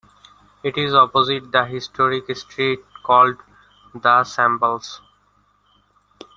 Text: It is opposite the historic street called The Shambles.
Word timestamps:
It 0.63 0.79
is 0.79 0.95
opposite 0.95 1.51
the 1.51 1.63
historic 1.63 2.35
street 2.35 2.79
called 3.05 3.37
The 3.93 4.23
Shambles. 4.23 4.99